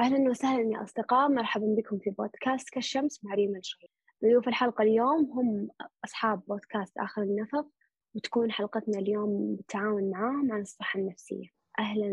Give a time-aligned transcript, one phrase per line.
[0.00, 3.90] أهلا وسهلا يا أصدقاء مرحبا بكم في بودكاست كالشمس مع ريما الشريف
[4.24, 5.68] ضيوف الحلقة اليوم هم
[6.04, 7.66] أصحاب بودكاست آخر النفق
[8.14, 11.46] وتكون حلقتنا اليوم بالتعاون معاهم عن الصحة النفسية.
[11.78, 12.12] أهلا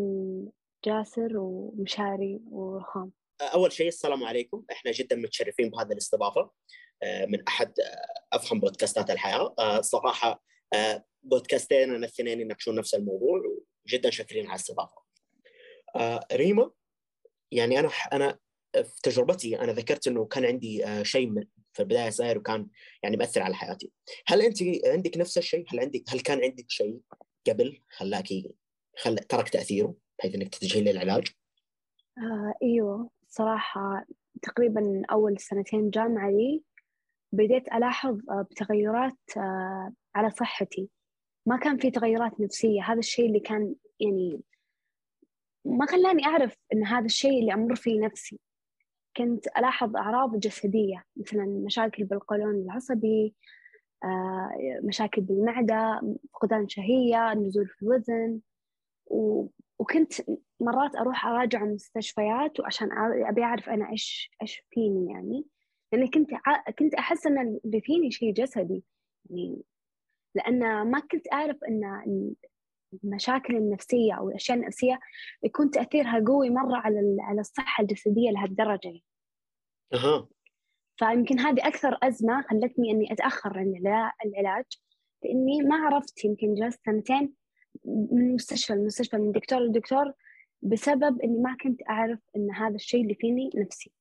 [0.85, 3.11] جاسر ومشاري ورخام
[3.41, 4.63] أول شيء السلام عليكم.
[4.71, 6.51] إحنا جدا متشرفين بهذه الاستضافة
[7.03, 9.55] آه، من أحد آه، أفخم بودكاستات الحياة.
[9.59, 10.43] آه، صراحة
[11.23, 13.41] بودكاستين الاثنين يناقشون نفس الموضوع
[13.85, 15.07] وجدا شاكرين على الاستضافة.
[16.33, 16.71] ريما
[17.51, 18.37] يعني أنا أنا
[18.75, 21.33] في تجربتي أنا ذكرت إنه كان عندي شيء
[21.73, 22.67] في البداية صاير وكان
[23.03, 23.91] يعني مأثر على حياتي.
[24.27, 26.99] هل أنت عندك نفس الشيء؟ هل عندك هل كان عندك شيء
[27.47, 28.51] قبل خلاكي
[28.97, 29.17] خل...
[29.17, 31.27] ترك تأثيره بحيث إنك تتجهي للعلاج؟
[32.17, 33.09] آه إيوه.
[33.29, 34.05] صراحة
[34.41, 36.63] تقريبا أول سنتين جامعة لي
[37.31, 38.19] بديت ألاحظ
[38.51, 40.89] بتغيرات آه، على صحتي.
[41.45, 42.81] ما كان في تغيرات نفسية.
[42.83, 44.41] هذا الشيء اللي كان يعني
[45.67, 48.39] ما خلاني أعرف إن هذا الشيء اللي أمر فيه نفسي.
[49.17, 53.35] كنت ألاحظ أعراض جسدية مثلا مشاكل بالقولون العصبي
[54.03, 54.49] آه،
[54.83, 56.01] مشاكل بالمعدة
[56.33, 58.39] فقدان شهية نزول في الوزن
[59.79, 60.13] وكنت
[60.59, 62.89] مرات أروح أراجع المستشفيات وعشان
[63.25, 65.45] أبي أعرف أنا إيش إيش فيني يعني.
[65.91, 66.29] لاني كنت
[66.79, 68.83] كنت أحس إن اللي فيني شيء جسدي
[69.29, 69.61] يعني
[70.35, 72.35] لأن ما كنت أعرف إن
[73.03, 74.99] المشاكل النفسية أو الأشياء النفسية
[75.43, 79.03] يكون تأثيرها قوي مرة على على الصحة الجسدية لهالدرجة يعني.
[79.93, 80.27] أها
[80.97, 83.73] فيمكن هذه أكثر أزمة خلتني إني أتأخر عن
[84.25, 84.65] العلاج
[85.23, 87.33] لإني ما عرفت يمكن جلست سنتين
[87.85, 90.13] من مستشفى لمستشفى من دكتور لدكتور
[90.61, 93.91] بسبب إني ما كنت أعرف إن هذا الشيء اللي فيني نفسي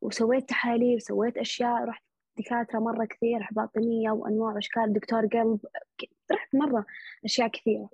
[0.00, 2.04] وسويت تحاليل وسويت أشياء رحت
[2.38, 5.60] دكاترة مرة كثير باطنيه وأنواع واشكال دكتور قلب
[6.32, 6.86] رحت مرة
[7.24, 7.90] أشياء كثيرة.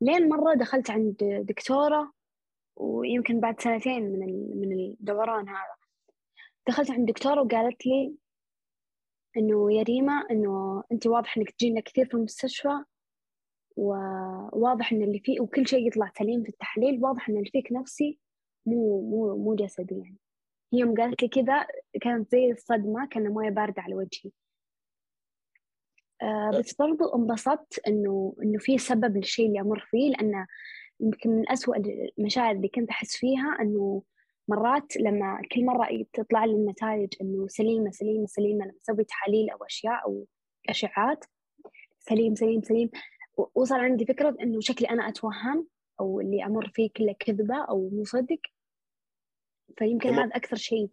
[0.00, 1.16] لين مرة دخلت عند
[1.48, 2.12] دكتورة
[2.76, 5.76] ويمكن بعد سنتين من من الدوران هذا.
[6.68, 8.14] دخلت عند دكتورة وقالت لي
[9.36, 12.84] إنه يا ريما إنه أنت واضح إنك تجينا كثير في المستشفى
[13.76, 18.18] وواضح إن اللي فيه وكل شيء يطلع سليم في التحليل واضح إن اللي فيك نفسي
[18.66, 20.18] مو مو مو جسدي يعني
[20.72, 21.66] هي يوم قالت لي كذا
[22.00, 24.30] كانت زي الصدمة كان موية باردة على وجهي.
[26.22, 30.46] آه بس برضو انبسطت إنه إنه في سبب للشيء اللي أمر فيه لأنه
[31.00, 31.76] يمكن من أسوأ
[32.18, 34.02] المشاعر اللي كنت أحس فيها إنه
[34.48, 39.64] مرات لما كل مرة تطلع لي النتائج إنه سليمة سليمة سليمة لما أسوي تحاليل أو
[39.64, 40.26] أشياء أو
[40.68, 41.24] اشعات
[41.98, 42.90] سليم سليم سليم.
[43.54, 45.66] وصل عندي فكرة إنه شكلي أنا أتوهم
[46.00, 48.40] أو اللي أمر فيه كله كذبة أو مو صدق.
[49.78, 50.90] فيمكن هذا أكثر شيء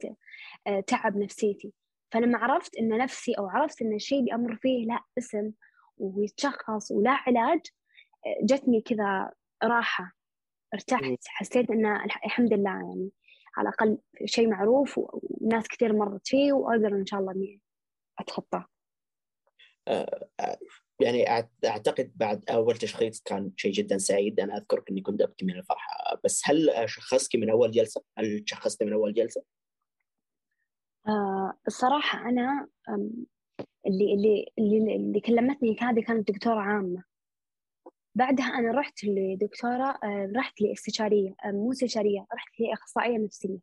[0.68, 1.74] آه، تعب نفسيتي.
[2.12, 5.52] فلما عرفت إن نفسي أو عرفت إن الشيء اللي أمر فيه لا اسم
[5.98, 7.60] ويتشخص ولا علاج
[8.26, 9.32] آه، جتني كذا
[9.64, 10.14] راحة.
[10.74, 11.28] ارتحت.
[11.28, 11.86] حسيت إن
[12.26, 13.10] الحمد لله يعني
[13.58, 17.62] على الأقل شيء معروف وناس كثير مرت فيه وأقدر إن شاء الله إني
[18.20, 18.66] أتخطاه.
[19.88, 20.28] آه،
[21.02, 21.30] يعني
[21.66, 24.40] أعتقد بعد أول تشخيص كان شيء جدا سعيد.
[24.40, 26.20] أنا أذكرك إني كنت أبكي من الفرحة.
[26.24, 29.44] بس هل شخصتي من أول جلسة؟ هل شخصتي من أول جلسة؟
[31.08, 32.68] آه الصراحة أنا
[33.88, 37.04] اللي اللي اللي, اللي كلمتني هذه كانت دكتورة عامة.
[38.16, 43.60] بعدها أنا رحت لدكتورة آه رحت لإستشارية آه مو استشارية رحت لأخصائية نفسية.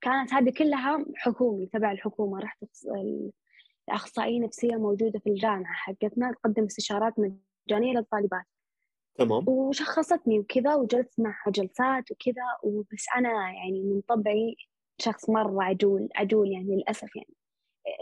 [0.00, 2.40] كانت هذه كلها حكومي تبع الحكومة.
[2.40, 2.64] رحت
[3.88, 8.44] أخصائية نفسية موجودة في الجامعة حقتنا تقدم استشارات مجانية للطالبات.
[9.14, 9.48] تمام.
[9.48, 14.56] وشخصتني وكذا وجلست معها جلسات وكذا وبس أنا يعني من طبعي
[14.98, 17.34] شخص مرة عجول عجول يعني للأسف يعني.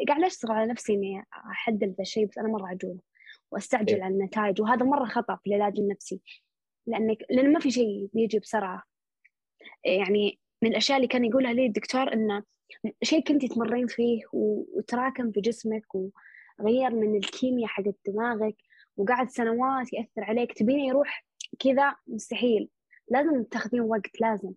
[0.09, 3.01] قاعدة أشتغل على نفسي إني أحدد ذا الشيء بس أنا مرة عجولة
[3.51, 4.03] وأستعجل إيه.
[4.03, 6.21] على النتائج وهذا مرة خطأ في العلاج النفسي.
[6.87, 8.83] لأنك لأن ما في شيء بيجي بسرعة.
[9.85, 12.43] يعني من الأشياء اللي كان يقولها لي الدكتور إنه
[13.03, 18.57] شيء كنتي تمرين فيه وتراكم في جسمك وغير من الكيمياء حقت دماغك
[18.97, 21.27] وقعد سنوات يأثر عليك تبيني يروح
[21.59, 22.69] كذا مستحيل.
[23.09, 24.53] لازم تاخذين وقت لازم.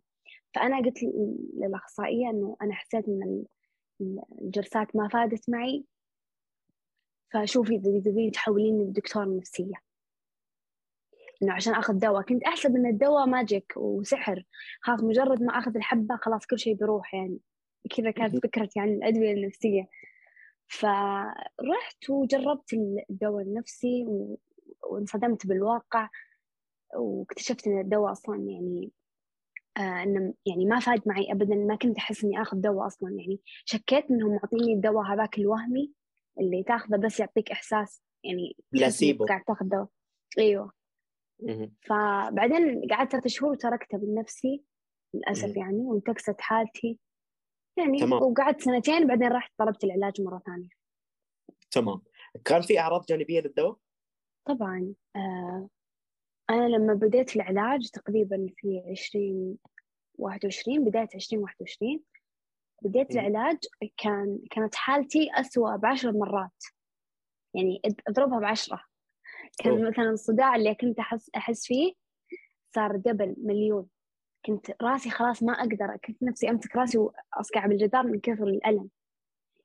[0.53, 1.03] فأنا قلت
[1.57, 3.46] للأخصائية إنه أنا حسيت إن
[4.41, 5.85] الجلسات ما فادت معي.
[7.34, 9.84] فشوفي إذا تبين تحولين لدكتور نفسية.
[11.43, 12.22] إنه عشان آخذ دواء.
[12.22, 14.43] كنت أحسب إن الدواء ماجيك وسحر.
[14.82, 17.40] خلاص مجرد ما أخذ الحبة خلاص كل شيء بيروح يعني.
[17.97, 19.87] كذا كانت فكرتي عن الأدوية النفسية.
[20.67, 22.73] فرحت وجربت
[23.09, 24.05] الدواء النفسي
[24.90, 26.09] وانصدمت بالواقع.
[26.96, 28.91] واكتشفت إن الدواء أصلا يعني
[29.78, 31.55] آه إنه يعني ما فاد معي ابدا.
[31.55, 33.09] ما كنت أحس إني آخذ دواء أصلا.
[33.09, 35.91] يعني شكيت إنهم معطيني الدواء هذاك الوهمي
[36.40, 39.26] اللي تاخذه بس يعطيك إحساس يعني بلاسيبو.
[39.26, 39.87] قاعد تاخذ دواء.
[40.37, 40.72] أيوه.
[41.82, 44.64] فبعدين قعدت ثلاث شهور وتركته بنفسي
[45.14, 46.99] للأسف يعني وانتكست حالتي.
[47.78, 48.23] يعني تمام.
[48.23, 50.70] وقعدت سنتين بعدين رحت طلبت العلاج مرة ثانية.
[51.72, 52.02] تمام.
[52.46, 53.78] كان في أعراض جانبية للدواء؟
[54.46, 55.70] طبعا آه
[56.49, 59.58] أنا لما بديت العلاج تقريبا في عشرين
[60.17, 62.03] واحد وعشرين بداية عشرين واحد وعشرين
[62.82, 63.58] بديت العلاج
[63.97, 66.64] كان كانت حالتي أسوأ بعشر مرات.
[67.53, 68.84] يعني أضربها بعشرة.
[69.57, 69.90] كان أوه.
[69.90, 71.93] مثلا الصداع اللي كنت أحس أحس فيه
[72.75, 73.87] صار دبل مليون.
[74.46, 78.90] كنت راسي خلاص ما أقدر كنت نفسي أمسك راسي وأصقع بالجدار من كثر الألم.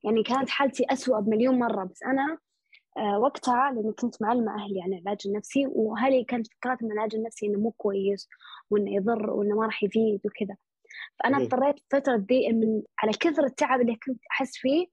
[0.05, 2.39] يعني كانت حالتي أسوأ بمليون مرة بس أنا
[2.97, 7.47] آه، وقتها لأني كنت معلمة أهلي عن العلاج النفسي وأهلي كانت فكرتهم من العلاج النفسي
[7.47, 8.29] إنه مو كويس
[8.71, 10.57] وإنه يضر وإنه ما راح يفيد وكذا.
[11.19, 14.87] فأنا اضطريت فترة دي من على كثر التعب اللي كنت أحس فيه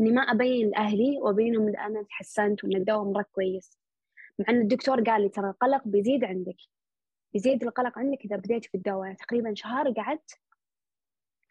[0.00, 3.78] إني ما أبين لأهلي وأبينهم إن أنا تحسنت وإن الدواء مرة كويس.
[4.42, 6.56] مع إن الدكتور قال لي ترى القلق بيزيد عندك.
[7.32, 9.14] بيزيد القلق عندك إذا بديت في الدواء.
[9.14, 10.38] تقريبا شهر قعدت.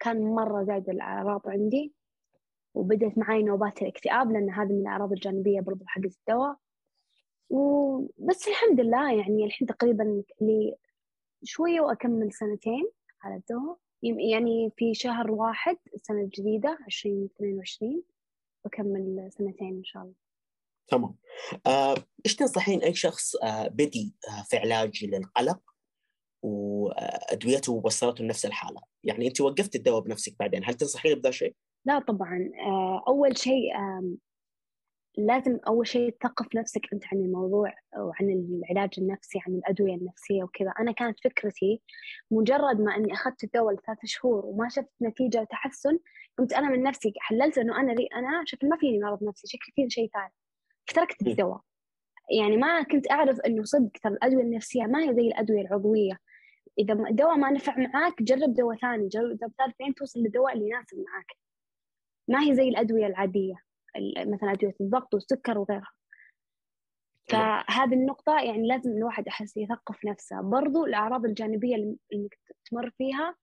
[0.00, 1.92] كان مرة زايد الأعراض عندي.
[2.74, 6.56] وبدأت معي نوبات الاكتئاب لأن هذه من الأعراض الجانبية برضو حق الدواء.
[7.50, 10.76] وبس الحمد لله يعني الحين تقريبا لي
[11.44, 12.84] شوية وأكمل سنتين
[13.22, 13.78] على الدواء.
[14.02, 18.02] يعني في شهر واحد السنة الجديدة عشرين اثنين وعشرين
[18.64, 20.21] بكمل سنتين إن شاء الله.
[20.88, 21.16] تمام.
[21.66, 21.94] آه،
[22.26, 25.60] إيش تنصحين أي شخص آه، بدي آه، في علاج للقلق
[26.42, 31.98] وأدويته وصلته لنفس الحالة؟ يعني أنت وقفت الدواء بنفسك بعدين هل تنصحين بذا الشيء؟ لا
[31.98, 32.50] طبعا.
[33.08, 33.72] أول شيء
[35.18, 40.72] لازم أول شيء تثقف نفسك أنت عن الموضوع وعن العلاج النفسي عن الأدوية النفسية وكذا.
[40.80, 41.82] أنا كانت فكرتي
[42.30, 45.98] مجرد ما أني أخذت الدواء لثلاث شهور وما شفت نتيجة وتحسن
[46.38, 49.72] قمت أنا من نفسي حللت أنه أنا لي أنا شكل ما فيني مرض نفسي شكلي
[49.74, 50.32] فيني شيء ثاني.
[50.86, 51.60] فتركت الدواء
[52.30, 56.18] يعني ما كنت أعرف أنه صدق ترى الأدوية النفسية ما هي زي الأدوية العضوية.
[56.78, 60.68] إذا الدواء ما نفع معاك جرب دواء ثاني جرب دواء ثالث لين توصل للدواء اللي
[60.68, 61.26] يناسب معاك.
[62.28, 63.54] ما هي زي الأدوية العادية
[64.18, 65.92] مثلا أدوية الضغط والسكر وغيرها.
[67.28, 70.40] فهذه النقطة يعني لازم الواحد أحس يثقف نفسه.
[70.40, 71.74] برضو الأعراض الجانبية
[72.12, 72.28] اللي
[72.70, 73.36] تمر فيها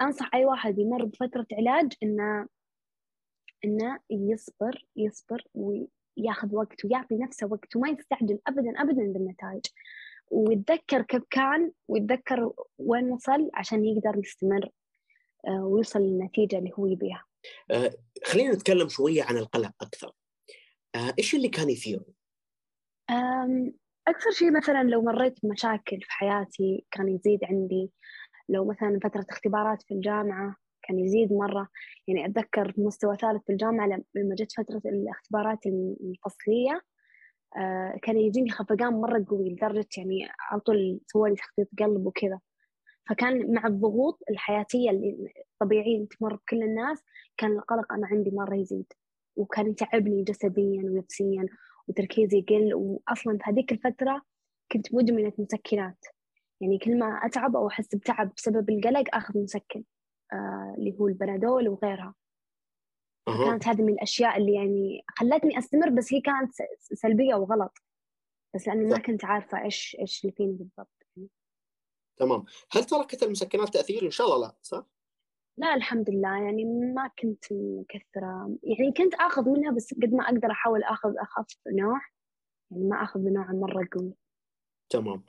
[0.00, 2.48] أنصح أي واحد يمر بفترة علاج إنه
[3.64, 5.44] إنه يصبر يصبر
[6.18, 9.66] وياخذ وقت ويعطي نفسه وقت وما يستعجل أبدا أبدا بالنتائج.
[10.30, 14.68] ويتذكر كيف كان ويتذكر وين وصل عشان يقدر يستمر
[15.48, 17.24] آه، ويوصل للنتيجة اللي هو يبيها.
[17.70, 17.90] آه،
[18.24, 20.12] خلينا نتكلم شوية عن القلق أكثر.
[20.94, 22.04] آه، إيش اللي كان يثيره؟
[24.08, 27.90] أكثر شيء مثلا لو مريت بمشاكل في حياتي كان يزيد عندي.
[28.48, 31.68] لو مثلا فترة اختبارات في الجامعة كان يزيد مرة.
[32.08, 36.82] يعني أتذكر في مستوى ثالث في الجامعة لما جت فترة الاختبارات الفصلية
[37.56, 42.40] آه، كان يجيني خفقان مرة قوي لدرجة يعني على طول سوالي تخطيط قلب وكذا.
[43.08, 47.02] فكان مع الضغوط الحياتية اللي طبيعية تمر بكل الناس
[47.36, 48.92] كان القلق أنا عندي مرة يزيد.
[49.36, 51.46] وكان يتعبني جسديا ونفسيا
[51.88, 52.74] وتركيزي يقل.
[52.74, 54.22] وأصلا في هذيك الفترة
[54.72, 56.04] كنت مدمنة مسكنات.
[56.60, 59.84] يعني كل ما أتعب أو أحس بتعب بسبب القلق أخذ مسكن.
[60.78, 62.14] اللي هو البنادول وغيرها.
[63.28, 63.44] أه.
[63.44, 67.78] كانت هذه من الأشياء اللي يعني خلتني أستمر بس هي كانت سلبية وغلط.
[68.54, 71.06] بس لأني ما كنت عارفة إيش إيش اللي فيني بالضبط.
[72.16, 72.44] تمام.
[72.72, 74.86] هل تركت المسكنات تأثير إن شاء الله؟ لا صح؟
[75.58, 76.42] لا الحمد لله.
[76.42, 78.58] يعني ما كنت مكثرة.
[78.62, 82.00] يعني كنت آخذ منها بس قد ما أقدر أحاول آخذ أخف نوع.
[82.70, 84.14] يعني ما آخذ بنوع مرة قوي.
[84.90, 85.24] تمام.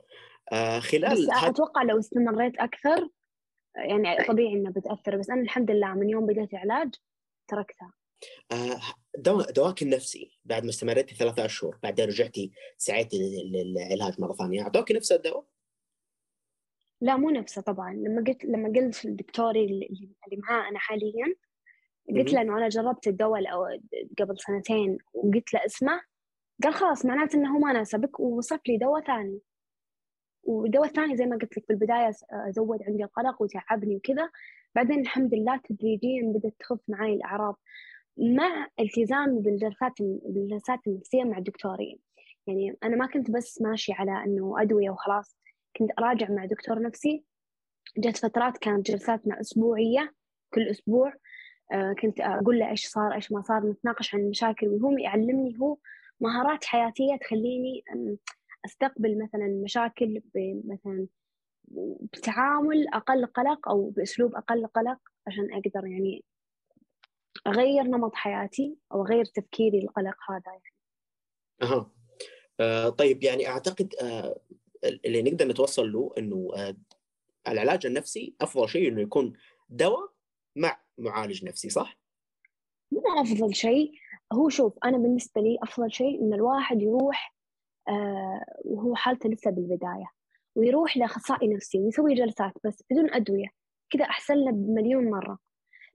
[0.52, 1.44] آه خلال بس.
[1.44, 3.08] أتوقع لو استمريت أكثر
[3.76, 6.94] يعني طبيعي إنها بتأثر بس أنا الحمد لله من يوم بديت علاج
[7.48, 7.92] تركتها.
[8.52, 8.80] آه
[9.54, 15.12] دواك النفسي بعد ما استمريتي ثلاثة أشهر بعدين رجعتي سعيتي للعلاج مرة ثانية أعطوك نفس
[15.12, 15.44] الدواء؟
[17.00, 17.94] لا مو نفسه طبعا.
[17.94, 21.34] لما قلت لما قلت للدكتوري اللي معاه أنا حاليا
[22.16, 23.42] قلت له إنه أنا جربت الدواء
[24.18, 26.00] قبل سنتين وقلت له اسمه
[26.62, 29.40] قال خلاص معناته إنه ما ناسبك ووصف لي دواء ثاني.
[30.42, 32.10] ودواء ثاني زي ما قلت لك في البدايه
[32.48, 34.30] زود عندي القلق وتعبني وكذا.
[34.74, 37.58] بعدين الحمد لله تدريجيا بدأت تخف معي الأعراض
[38.16, 41.98] مع التزامي بالجلسات بالجلسات النفسية مع الدكتورين
[42.46, 45.36] يعني أنا ما كنت بس ماشي على إنه أدوية وخلاص
[45.76, 47.24] كنت أراجع مع دكتور نفسي.
[47.98, 50.14] جت فترات كانت جلساتنا أسبوعية
[50.54, 51.14] كل أسبوع.
[51.72, 55.76] آه، كنت أقول له إيش صار إيش ما صار نتناقش عن المشاكل وهو يعلمني هو
[56.20, 57.84] مهارات حياتية تخليني
[58.64, 60.22] أستقبل مثلا مشاكل
[60.64, 61.06] مثلا
[62.12, 66.24] بتعامل أقل قلق أو بأسلوب أقل قلق عشان أقدر يعني
[67.46, 70.62] أغير نمط حياتي أو أغير تفكيري القلق هذا يعني.
[71.62, 71.90] أها
[72.60, 74.40] آه طيب يعني أعتقد آه
[74.84, 76.76] اللي نقدر نتوصل له إنه آه،
[77.48, 79.32] العلاج النفسي أفضل شيء إنه يكون
[79.68, 80.12] دواء
[80.56, 81.98] مع معالج نفسي صح؟
[82.92, 83.92] مو أفضل شيء
[84.32, 87.34] هو شوف أنا بالنسبة لي أفضل شيء إن الواحد يروح
[88.64, 90.06] وهو حالته لسه بالبداية
[90.56, 93.48] ويروح لأخصائي نفسي ويسوي جلسات بس بدون أدوية
[93.90, 95.38] كذا أحسن له بمليون مرة.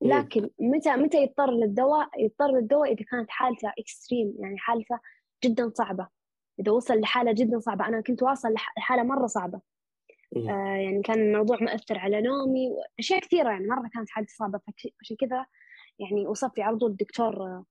[0.01, 4.99] لكن متى متى يضطر للدواء؟ يضطر للدواء إذا كانت حالته اكستريم يعني حالته
[5.43, 6.07] جدا صعبة.
[6.59, 9.61] إذا وصل لحالة جدا صعبة أنا كنت واصل لحالة مرة صعبة.
[10.35, 14.59] آه يعني كان الموضوع مؤثر على نومي واشياء كثيرة يعني مرة كانت حالتي صعبة
[15.01, 15.45] عشان كذا
[15.99, 17.63] يعني وصفت على طول الدكتور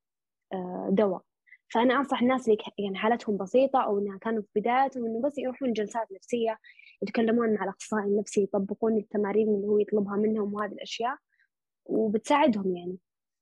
[0.53, 1.23] آه دواء.
[1.69, 5.73] فأنا أنصح الناس اللي يعني حالتهم بسيطة أو إنها كانوا في بداياتهم إنه بس يروحون
[5.73, 6.59] جلسات نفسية
[7.03, 11.17] يتكلمون مع الاخصائي النفسي يطبقون التمارين اللي هو يطلبها منهم وهذه الأشياء
[11.85, 12.99] وبتساعدهم يعني.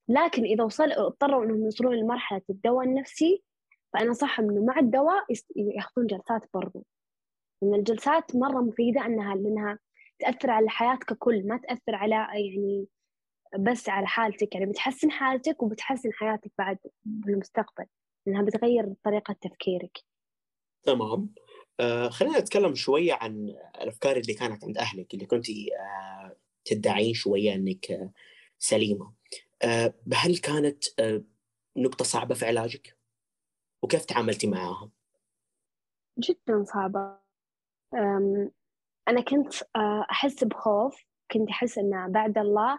[0.09, 3.43] لكن إذا وصل اضطروا إنهم يوصلون لمرحلة الدواء النفسي
[3.93, 5.25] فأنا أنصحهم إنه مع الدواء
[5.57, 6.87] يأخذون جلسات برضو.
[7.63, 9.79] لأن الجلسات مرة مفيدة إنها لأنها
[10.19, 12.87] تأثر على الحياة ككل ما تأثر على يعني
[13.59, 14.55] بس على حالتك.
[14.55, 17.87] يعني بتحسن حالتك وبتحسن حياتك بعد بالمستقبل.
[18.27, 19.99] لانها بتغير طريقة تفكيرك.
[20.83, 21.35] تمام.
[21.81, 27.55] آه خلينا نتكلم شوية عن الأفكار اللي كانت عند أهلك اللي كنت آه تدعين شوية
[27.55, 28.13] إنك آه
[28.59, 29.13] سليمة.
[29.63, 31.23] آه هل كانت آه
[31.77, 32.97] نقطة صعبة في علاجك؟
[33.83, 34.91] وكيف تعاملتي معاها؟
[36.19, 37.19] جدا صعبة.
[39.09, 41.05] أنا كنت آه، أحس بخوف.
[41.31, 42.79] كنت أحس ان بعد الله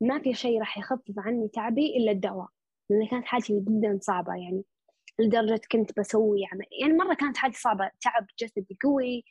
[0.00, 2.48] ما في شيء راح يخفف عني تعبي إلا الدواء
[2.90, 4.64] لأن كانت حالتي جدا صعبة يعني.
[5.18, 6.40] لدرجة كنت بسوي
[6.80, 9.24] يعني مرة كانت حالتي صعبة تعب جسدي قوي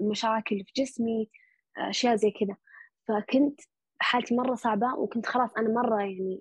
[0.00, 1.30] مشاكل في جسمي
[1.78, 2.56] أشياء زي كذا.
[3.08, 3.60] فكنت
[3.98, 6.40] حالتي مرة صعبة وكنت خلاص أنا مرة يعني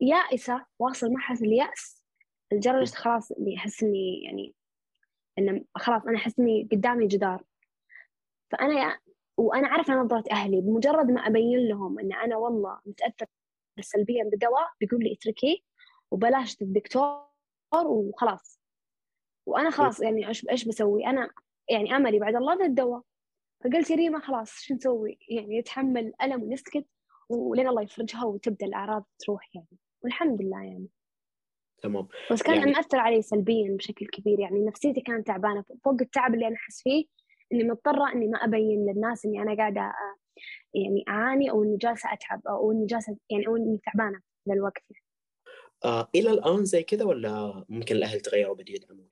[0.00, 2.04] يائسة واصل مرحلة اليأس
[2.52, 4.54] لدرجة خلاص إني أحس إني يعني
[5.38, 7.44] إن خلاص أنا أحس إني قدامي جدار.
[8.50, 8.98] فأنا
[9.36, 13.26] وأنا عارفة نظرة أهلي بمجرد ما أبين لهم إن أنا والله متأثر
[13.80, 15.56] سلبيا بالدواء بيقول لي اتركيه
[16.10, 17.26] وبلاش الدكتور
[17.82, 18.60] وخلاص.
[19.46, 21.30] وأنا خلاص يعني إيش إيش بسوي؟ أنا
[21.70, 23.02] يعني أملي بعد الله ذا الدواء.
[23.64, 26.86] فقلت يا ريما خلاص شو نسوي؟ يعني نتحمل ألم ونسكت
[27.28, 29.78] ولين الله يفرجها وتبدأ الأعراض تروح يعني.
[30.02, 30.88] والحمد لله يعني.
[31.82, 32.08] تمام.
[32.32, 32.72] بس كان يعني...
[32.72, 34.64] مأثر علي سلبيا بشكل كبير يعني.
[34.64, 35.64] نفسيتي كانت تعبانة.
[35.84, 37.04] فوق التعب اللي أنا أحس فيه
[37.52, 39.92] إني مضطرة إني ما أبين للناس إني أنا قاعدة
[40.74, 44.82] يعني أعاني أو إني جالسة أتعب أو إني جالسة يعني أو إني تعبانة ذا الوقت
[44.90, 45.05] يعني.
[45.84, 49.08] آه إلى الآن زي كذا ولا ممكن الأهل تغيروا بدوا يدعمون؟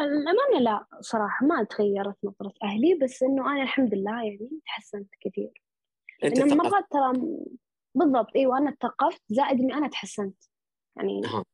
[0.00, 5.62] الأمانة لا صراحة ما تغيرت نظرة أهلي بس إنه أنا الحمد لله يعني تحسنت كثير.
[6.24, 7.12] أنت إنه مرات ترى
[7.94, 10.44] بالضبط أيوة أنا اتثقفت زائد إني أنا تحسنت.
[10.96, 11.44] يعني أه.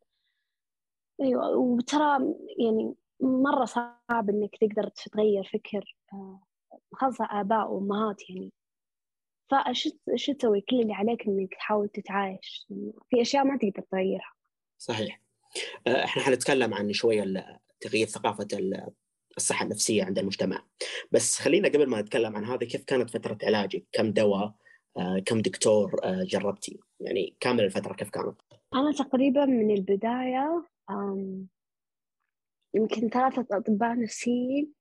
[1.21, 6.41] أيوة وترى يعني مرة صعب إنك تقدر تغير فكر آه،
[6.93, 8.53] خاصة آباء وأمهات يعني.
[9.51, 12.67] فشو شو تسوي؟ كل اللي عليك إنك تحاول تتعايش.
[13.11, 14.36] في أشياء ما تقدر تغيرها.
[14.79, 15.21] صحيح.
[15.87, 17.25] آه، إحنا حنتكلم عن شوية
[17.81, 18.49] تغيير ثقافة
[19.37, 20.67] الصحة النفسية عند المجتمع.
[21.13, 24.55] بس خلينا قبل ما نتكلم عن هذا كيف كانت فترة علاجك كم دواء؟
[24.97, 28.41] آه، كم دكتور آه، جربتي؟ يعني كامل الفترة كيف كانت؟
[28.75, 30.67] أنا تقريبا من البداية
[32.75, 34.73] يمكن ثلاثة أطباء نفسيين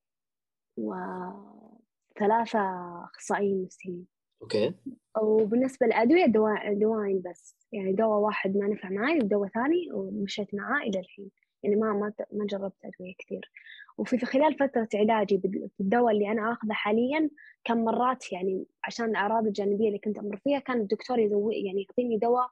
[0.77, 2.59] وثلاثة
[3.03, 4.07] أخصائيين نفسيين.
[4.41, 4.74] okay.
[5.21, 7.55] وبالنسبة للأدوية دواء دواين بس.
[7.75, 11.29] يعني دواء واحد ما نفع معي ودواء ثاني ومشيت معاه إلى الحين
[11.63, 13.51] يعني ما ما ما جربت أدوية كثير
[13.98, 15.38] وفي في خلال فترة علاجي
[15.79, 17.29] بالدواء اللي أنا آخذه حاليا
[17.63, 22.17] كان مرات يعني عشان الأعراض الجانبية اللي كنت أمر فيها كان الدكتور يسوي يعني يعطيني
[22.17, 22.50] دواء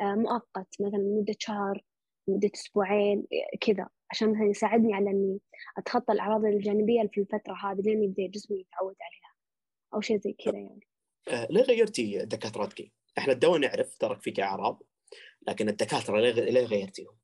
[0.00, 1.84] آه، مؤقت مثلا لمدة شهر
[2.28, 3.26] مدة أسبوعين
[3.60, 5.40] كذا عشان مثلا يساعدني على إني
[5.78, 9.34] أتخطى الأعراض الجانبية في الفترة هذه لين يبدأ جسمي يتعود عليها
[9.94, 10.86] أو شيء زي كذا يعني.
[11.28, 14.82] آه ليه غيرتي دكاترتك؟ إحنا الدواء نعرف ترك فيك اعراض
[15.48, 17.16] لكن الدكاترة ليه غيرتيهم؟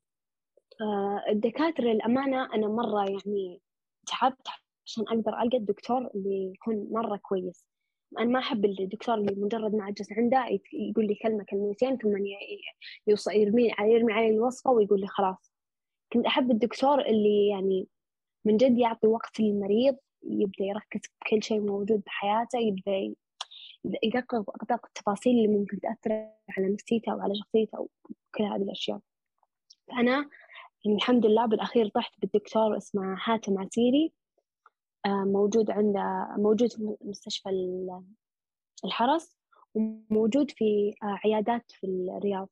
[0.81, 3.61] آه الدكاترة للأمانة أنا مرة يعني
[4.07, 4.47] تعبت
[4.85, 7.65] عشان أقدر ألقى الدكتور اللي يكون مرة كويس
[8.19, 12.17] أنا ما أحب الدكتور اللي مجرد ما أجلس عنده يقول لي كلمة كلمتين ثم
[13.31, 15.53] يرمي يرمي علي الوصفة ويقول لي خلاص
[16.13, 17.87] كنت أحب الدكتور اللي يعني
[18.45, 23.15] من جد يعطي وقت للمريض يبدأ يركز بكل شيء موجود بحياته يبدأ
[24.03, 26.11] يدقق أدق التفاصيل اللي ممكن تأثر
[26.57, 27.89] على نفسيته أو على شخصيته أو
[28.35, 28.99] كل هذه الأشياء.
[29.87, 30.29] فأنا
[30.85, 34.13] يعني الحمد لله بالأخير طحت بالدكتور اسمه حاتم عسيري
[35.05, 37.49] آه، موجود عنده موجود في مستشفى
[38.85, 39.37] الحرس
[39.75, 42.49] وموجود في آه، عيادات في الرياض.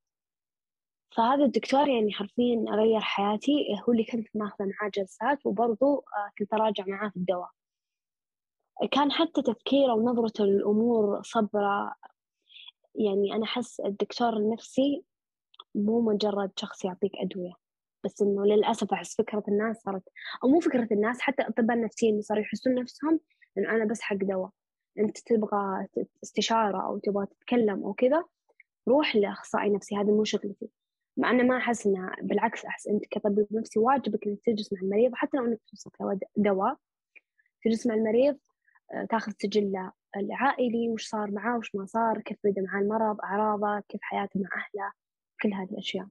[1.18, 3.52] فهذا الدكتور يعني حرفيا غير حياتي
[3.88, 7.50] هو اللي كنت ماخذة معاه جلسات وبرضه آه، كنت أراجع معاه في الدواء.
[8.92, 11.96] كان حتى تفكيره ونظرته للأمور صبرة.
[12.96, 15.04] يعني أنا أحس الدكتور النفسي
[15.76, 17.54] مو مجرد شخص يعطيك أدوية
[18.04, 20.04] بس إنه للأسف أحس فكرة الناس صارت
[20.44, 23.20] أو مو فكرة الناس حتى الأطباء النفسيين صاروا يحسون نفسهم
[23.58, 24.50] إنه أنا بس حق دواء.
[25.00, 25.88] أنت تبغى
[26.24, 28.24] استشارة أو تبغى تتكلم أو كذا
[28.88, 30.70] روح لأخصائي نفسي هذه مو شغلتي
[31.18, 35.12] مع أنا ما أحس إنها بالعكس أحس أنت كطبيب نفسي واجبك إنك تجلس مع المريض
[35.16, 35.92] حتى لو إنك توصف
[36.36, 36.78] دواء
[37.64, 38.38] تجلس مع المريض
[39.10, 44.02] تاخذ سجله العائلي وش صار معاه وش ما صار كيف بدأ معاه المرض أعراضه كيف
[44.02, 44.92] حياته مع أهله
[45.42, 46.08] كل هذه الأشياء.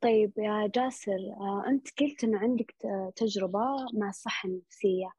[0.00, 2.74] طيب يا جاسر آه، أنت قلت إن عندك
[3.16, 5.12] تجربة مع الصحة النفسية.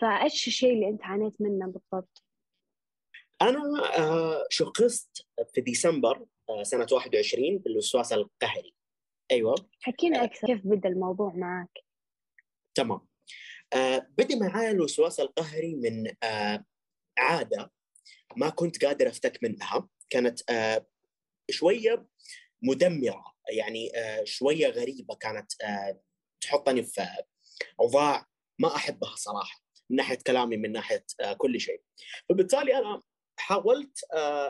[0.00, 2.22] فإيش الشيء اللي أنت عانيت منه بالضبط؟
[3.42, 3.60] أنا
[3.98, 6.26] آه، شخصت في ديسمبر
[6.62, 8.74] سنة 21 بالوسواس القهري.
[9.30, 9.54] أيوة.
[9.82, 11.84] حكينا أكثر كيف بدأ الموضوع معك؟
[12.74, 13.00] تمام.
[13.72, 16.64] آه بدأ معايا الوسواس القهري من آه
[17.18, 17.72] عادة
[18.36, 19.88] ما كنت قادر أفتك منها.
[20.10, 20.86] كانت آه
[21.50, 22.06] شوية
[22.62, 23.92] مدمرة يعني
[24.24, 25.52] شوية غريبة كانت
[26.40, 27.06] تحطني في
[27.80, 28.26] أوضاع
[28.58, 31.82] ما أحبها صراحة من ناحية كلامي من ناحية آه كل شيء.
[32.28, 33.02] فبالتالي أنا
[33.38, 33.98] حاولت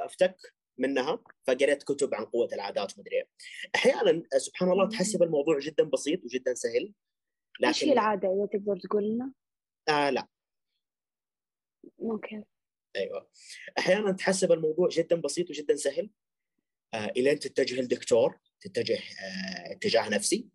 [0.05, 0.37] أفتك
[0.79, 3.25] منها فقريت كتب عن قوة العادات ومدري
[3.75, 6.93] أحيانا آه، سبحان الله تحسب الموضوع جدا بسيط وجدا سهل.
[7.61, 9.33] لكن إيش هي العادة إذا تقدر تقول لنا؟
[9.89, 10.29] آه لا.
[12.01, 12.45] أوكي
[12.97, 13.31] أيوه.
[13.79, 16.11] أحيانا تحسب الموضوع جدا بسيط وجدا سهل.
[16.95, 20.49] آه الين تتجه لدكتور تتجه آه اتجاه نفسي.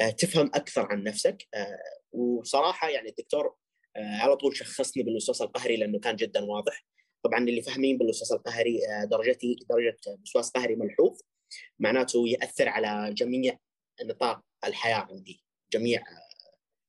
[0.00, 1.48] آه تفهم أكثر عن نفسك.
[1.54, 1.78] آه
[2.12, 3.56] وصراحة يعني الدكتور
[3.96, 6.84] آه على طول شخصني بالوسواس القهري لأنه كان جدا واضح.
[7.22, 11.20] طبعا اللي فاهمين بالوسواس القهري آه درجتي درجة وسواس قهري ملحوظ.
[11.78, 13.58] معناته ياثر على جميع
[14.04, 15.47] نطاق الحياة عندي.
[15.72, 16.04] جميع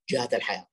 [0.09, 0.69] جهات الحياة.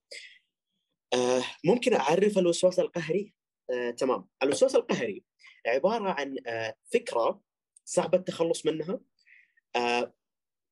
[1.14, 3.34] آه، ممكن أعرف الوسواس القهري؟
[3.70, 5.24] آه، تمام، الوسواس القهري
[5.66, 7.42] عبارة عن آه، فكرة
[7.84, 9.00] صعب التخلص منها.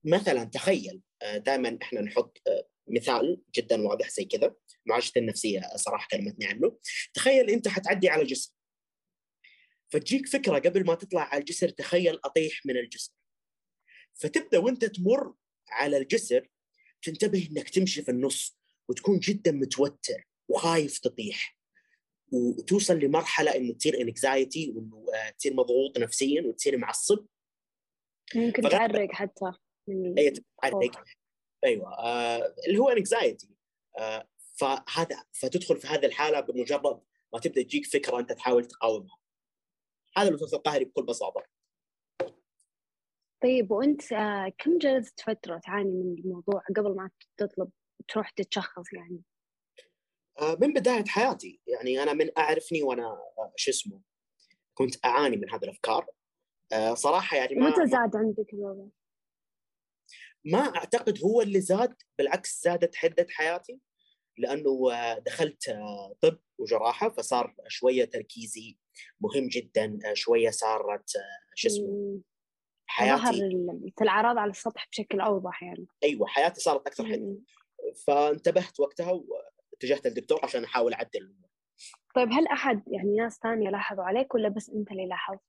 [0.05, 1.03] مثلا تخيل
[1.37, 2.43] دائما إحنا نحط
[2.89, 4.55] مثال جدا واضح زي كذا
[4.87, 6.79] معالجه النفسية صراحة كلمتني عنه
[7.15, 8.53] تخيل أنت حتعدي على جسر
[9.93, 13.13] فتجيك فكرة قبل ما تطلع على الجسر تخيل أطيح من الجسر
[14.15, 15.35] فتبدأ وأنت تمر
[15.71, 16.49] على الجسر
[17.05, 21.59] تنتبه إنك تمشي في النص وتكون جدا متوتر وخايف تطيح
[22.33, 27.27] وتوصل لمرحلة إنه تصير انكزايتي وإنه آه، تصير مضغوط نفسيا وتصير معصب.
[28.35, 29.53] ممكن تعرق حتى
[29.89, 31.05] اي تعرق.
[31.65, 33.49] أيوه آه اللي هو انكزايتي
[33.99, 37.01] آه فهذا فتدخل في هذه الحالة بمجرد
[37.33, 39.19] ما تبدأ تجيك فكرة أنت تحاول تقاومها.
[40.17, 41.54] هذا الوسواس القهري بكل بساطة.
[43.45, 47.71] طيب وأنت آه، كم جلست فترة تعاني من الموضوع قبل ما تطلب
[48.09, 49.23] تروح تتشخص يعني؟
[50.41, 53.07] آه، من بداية حياتي يعني أنا من أعرفني وأنا
[53.39, 54.01] آه، شو اسمه
[54.75, 56.07] كنت أعاني من هذه الأفكار
[56.95, 58.89] صراحة يعني ما متى زاد عندك الموضوع؟
[60.45, 63.81] ما أعتقد هو اللي زاد بالعكس زادت حدة حياتي
[64.39, 64.91] لأنه
[65.27, 65.77] دخلت
[66.21, 68.77] طب وجراحة فصار شوية تركيزي
[69.21, 71.11] مهم جدا شوية صارت
[71.55, 72.21] شو اسمه
[72.87, 75.87] حياتي ظهر الأعراض على السطح بشكل أوضح يعني.
[76.05, 77.39] أيوه حياتي صارت أكثر حده
[78.07, 81.21] فانتبهت وقتها واتجهت للدكتور عشان أحاول أعدل.
[81.21, 81.49] الأمور
[82.15, 85.41] طيب هل أحد يعني ناس ثانية لاحظوا عليك ولا بس أنت اللي لاحظت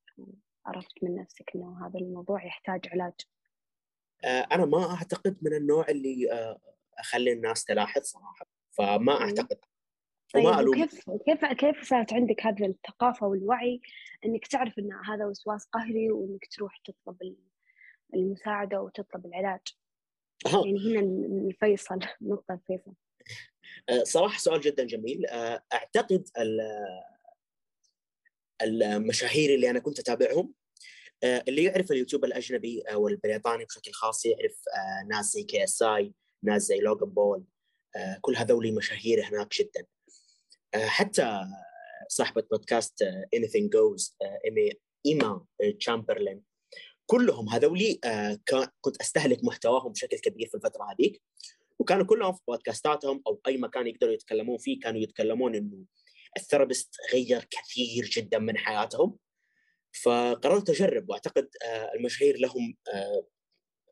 [0.66, 3.14] عرفت من نفسك إنه هذا الموضوع يحتاج علاج؟
[4.26, 6.60] آه أنا ما أعتقد من النوع اللي آه
[7.00, 8.46] أخلي الناس تلاحظ صراحة.
[8.78, 9.60] فما أعتقد.
[10.36, 13.82] طيب وكيف كيف كيف صارت عندك هذه الثقافة والوعي
[14.26, 17.36] إنك تعرف إن هذا وسواس قهري وإنك تروح تطلب
[18.14, 19.62] المساعدة وتطلب العلاج؟
[20.46, 20.64] أه.
[20.66, 21.00] يعني هنا
[21.50, 22.94] الفيصل نقطة الفيصل
[23.90, 26.30] أه، صراحة سؤال جدا جميل أه، أعتقد
[28.62, 30.54] المشاهير اللي أنا كنت أتابعهم
[31.24, 34.64] اللي يعرف اليوتيوب الأجنبي أو البريطاني بشكل خاص يعرف
[35.08, 37.44] ناس زي KSI ناس زي لوغان بول
[38.22, 39.95] كل هذول مشاهير هناك جدا آه،
[40.76, 41.46] حتى
[42.08, 44.40] صاحبة بودكاست آه، Anything Goes آه،
[45.06, 45.46] إيما
[45.80, 46.44] تشامبرلين
[47.06, 48.00] كلهم هذولي
[48.82, 51.22] كنت أستهلك محتواهم بشكل كبير في الفترة هذيك
[51.80, 55.86] وكانوا كلهم في بودكاستاتهم أو أي مكان يقدروا يتكلمون فيه كانوا يتكلمون إنه
[56.38, 59.18] ال therapist غير كثير جدا من حياتهم
[60.04, 61.50] فقررت أجرب وأعتقد
[61.96, 62.76] المشاهير لهم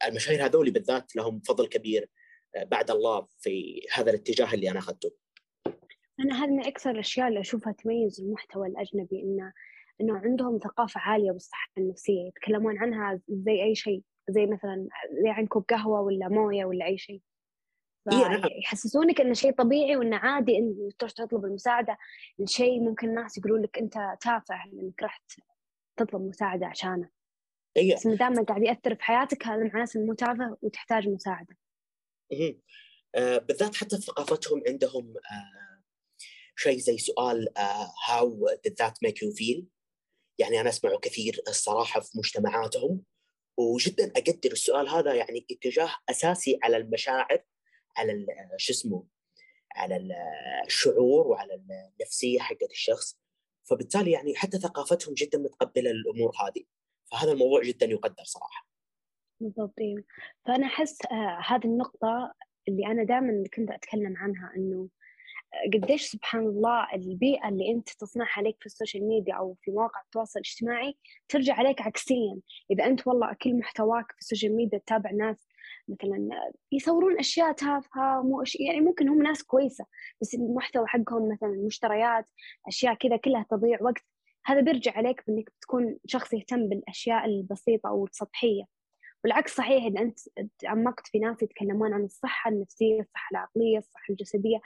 [0.07, 2.09] المشاهير هذول بالذات لهم فضل كبير
[2.55, 5.22] بعد الله في هذا الاتجاه اللي أنا أخذته.
[6.19, 9.53] أنا هذا من أكثر الأشياء اللي أشوفها تميز المحتوى الأجنبي إنه
[10.01, 14.87] إنه عندهم ثقافة عالية بالصحة النفسية يتكلمون عنها زي أي شيء زي مثلا
[15.23, 17.21] زي عن كوب قهوة ولا موية ولا أي شيء
[18.11, 18.41] إيه نعم.
[18.59, 21.97] يحسسونك انه شيء طبيعي وإنه عادي انك تروح تطلب المساعدة
[22.39, 25.31] الشيء ممكن الناس يقولون لك أنت تافه إنك رحت
[25.97, 27.09] تطلب مساعدة عشانه
[27.77, 31.57] اي بس ما دام قاعد يأثر في حياتك هذا معناته انه مو تافه وتحتاج مساعدة
[32.31, 32.61] مهم.
[33.15, 35.72] آه بالذات حتى في ثقافتهم عندهم آه
[36.55, 38.25] شيء زي سؤال آه how
[38.67, 39.63] did that make you feel
[40.39, 43.03] يعني أنا أسمعه كثير الصراحة في مجتمعاتهم
[43.57, 47.43] وجدا أقدر السؤال هذا يعني اتجاه أساسي على المشاعر
[47.97, 49.03] على ال- شو اسمه؟
[49.75, 50.11] على ال-
[50.65, 53.19] الشعور وعلى النفسية حقت الشخص.
[53.63, 56.63] فبالتالي يعني حتى ثقافتهم جدا متقبلة الأمور هذه.
[57.11, 58.67] فهذا الموضوع جدا يقدر صراحة.
[59.39, 59.73] بالضبط.
[60.45, 62.33] فأنا أحس آه هذه النقطة
[62.67, 64.87] اللي أنا دائما كنت أتكلم عنها آه،
[65.73, 70.01] قديش سبحان الله البيئة اللي أنت تصنعها لك في ال social media أو في مواقع
[70.01, 70.97] التواصل الاجتماعي
[71.29, 72.39] ترجع عليك عكسيا.
[72.71, 75.47] إذا أنت والله كل محتواك في ال social media تتابع ناس
[75.87, 76.29] مثلا
[76.71, 79.85] يصورون أشياء تافهة مو يعني ممكن هم ناس كويسة
[80.21, 82.25] بس المحتوى حقهم مثلا مشتريات
[82.67, 84.03] أشياء كذا كلها تضيع وقت.
[84.45, 88.63] هذا بيرجع عليك بأنك تكون شخص يهتم بالأشياء البسيطة أو السطحية.
[89.23, 90.19] والعكس صحيح إذا أنت
[90.59, 94.57] تعمقت في ناس يتكلمون عن الصحة النفسية الصحة العقلية الصحة الجسدية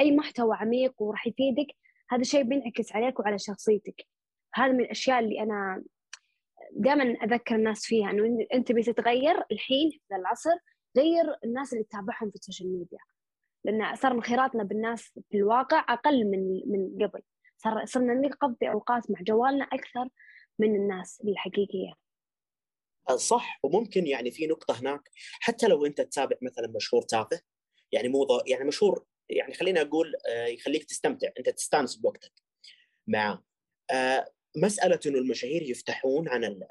[0.00, 1.66] أي محتوى عميق وراح يفيدك
[2.10, 4.06] هذا الشيء بينعكس عليك وعلى شخصيتك.
[4.54, 5.84] هذا من الأشياء اللي أنا
[6.72, 10.50] دائما أذكر الناس فيها إنه أنت بتتغير الحين في العصر
[10.96, 12.98] غير الناس اللي تتابعهم في ال social media.
[13.64, 17.22] لأن صار انخراطنا بالناس في الواقع أقل من من قبل.
[17.56, 20.08] صار صرنا نقضي أوقات مع جوالنا أكثر
[20.58, 21.92] من الناس الحقيقية.
[23.10, 27.40] آه، صح؟ وممكن يعني في نقطة هناك حتى لو أنت تتابع مثلا مشهور تافه
[27.92, 32.32] يعني مو يعني مشهور يعني خليني أقول آه، يخليك تستمتع أنت تستانس بوقتك.
[33.06, 33.44] معاه
[33.90, 36.62] آه، مسألة إنه المشاهير يفتحون عن ال-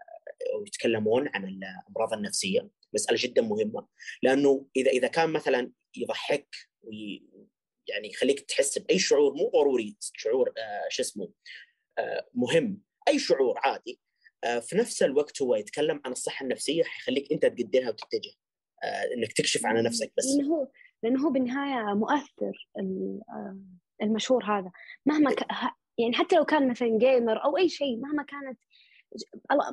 [0.53, 3.87] أو يتكلمون عن الأمراض النفسية مسألة جدا مهمة.
[4.23, 6.47] لأنه إذا إذا كان مثلا يضحك
[6.83, 7.23] وي
[7.87, 11.31] يعني يخليك تحس بأي شعور مو ضروري شعور آه، شو اسمه
[11.99, 13.99] آه، مهم أي شعور عادي
[14.43, 18.31] آه، في نفس الوقت هو يتكلم عن الصحة النفسية حيخليك أنت تقدرها وتتجه
[18.83, 20.25] آه، إنك تكشف عن نفسك بس.
[20.25, 20.67] هو
[21.03, 23.57] لأنه هو بالنهاية مؤثر آه،
[24.01, 24.71] المشهور هذا.
[25.05, 25.47] مهما ك...
[25.97, 28.59] يعني حتى لو كان مثلا جيمر أو أي شيء مهما كانت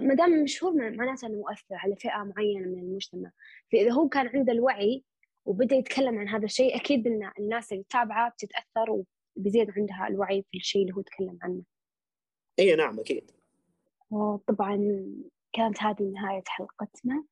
[0.00, 3.30] ما دام مشهور مع- معناته إنه مؤثر على فئة معينة من المجتمع.
[3.72, 5.04] فإذا هو كان عنده الوعي
[5.44, 9.04] وبدأ يتكلم عن هذا الشيء أكيد إن الناس اللي تتابعه بتتأثر
[9.36, 11.62] وبيزيد عندها الوعي في الشيء اللي هو يتكلم عنه.
[12.58, 13.30] اي نعم أكيد.
[14.46, 15.06] طبعا
[15.52, 17.24] كانت هذه نهاية حلقتنا.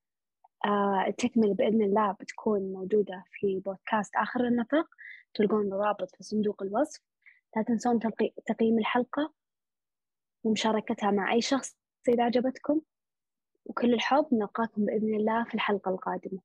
[0.65, 4.87] آه، التكملة بإذن الله بتكون موجودة في بودكاست آخر النفق
[5.35, 7.01] تلقون الرابط في صندوق الوصف.
[7.57, 7.99] لا تنسون
[8.47, 9.33] تقييم الحلقة
[10.45, 11.77] ومشاركتها مع أي شخص
[12.09, 12.81] إذا عجبتكم
[13.65, 16.41] وكل الحب نلقاكم بإذن الله في الحلقة القادمة.